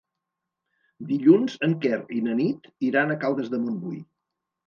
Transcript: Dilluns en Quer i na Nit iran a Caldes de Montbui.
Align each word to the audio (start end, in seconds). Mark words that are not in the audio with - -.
Dilluns 1.09 1.57
en 1.67 1.75
Quer 1.83 1.99
i 2.19 2.23
na 2.29 2.35
Nit 2.41 2.67
iran 2.89 3.13
a 3.13 3.17
Caldes 3.25 3.51
de 3.55 3.63
Montbui. 3.67 4.01